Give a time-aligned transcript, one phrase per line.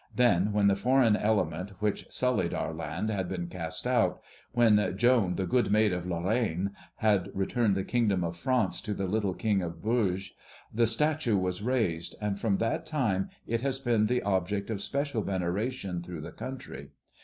[0.15, 4.19] Then, when the foreign element which sullied our land had been cast out,
[4.51, 9.05] when "Joan, the good maid of Lorraine," had returned the kingdom of France to the
[9.05, 10.33] little king of Bourges,
[10.73, 15.21] the statue was raised, and from that time it has been the object of special
[15.21, 16.89] veneration through the country.